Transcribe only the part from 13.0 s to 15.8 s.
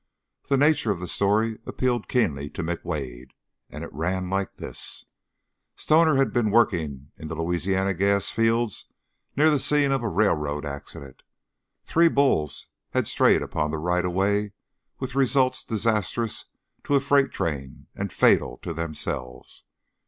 strayed upon the right of way with results